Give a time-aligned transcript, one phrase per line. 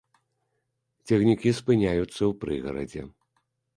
[1.11, 3.01] Цягнікі спыняюцца ў прыгарадзе.